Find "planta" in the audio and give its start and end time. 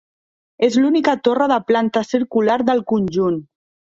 1.71-2.03